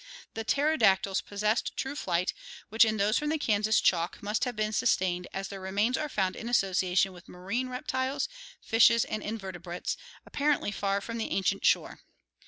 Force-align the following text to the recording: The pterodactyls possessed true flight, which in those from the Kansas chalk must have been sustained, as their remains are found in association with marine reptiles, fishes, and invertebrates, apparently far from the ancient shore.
The 0.33 0.43
pterodactyls 0.43 1.21
possessed 1.21 1.77
true 1.77 1.95
flight, 1.95 2.33
which 2.69 2.83
in 2.85 2.97
those 2.97 3.19
from 3.19 3.29
the 3.29 3.37
Kansas 3.37 3.79
chalk 3.79 4.17
must 4.23 4.45
have 4.45 4.55
been 4.55 4.73
sustained, 4.73 5.27
as 5.31 5.49
their 5.49 5.61
remains 5.61 5.95
are 5.95 6.09
found 6.09 6.35
in 6.35 6.49
association 6.49 7.13
with 7.13 7.29
marine 7.29 7.69
reptiles, 7.69 8.27
fishes, 8.63 9.05
and 9.05 9.21
invertebrates, 9.21 9.97
apparently 10.25 10.71
far 10.71 11.01
from 11.01 11.19
the 11.19 11.29
ancient 11.29 11.63
shore. 11.63 11.99